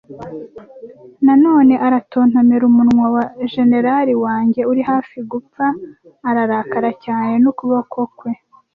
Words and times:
Na 1.25 1.33
none 1.43 1.73
aratontomera 1.87 2.63
umunwa 2.71 3.05
wa 3.15 3.25
jenerali 3.53 4.13
wanjye 4.25 4.61
uri 4.71 4.81
hafi 4.89 5.17
gupfa, 5.31 5.65
ararakara 6.29 6.91
cyane 7.03 7.33
n'ukuboko 7.43 7.97
kwe, 8.17 8.31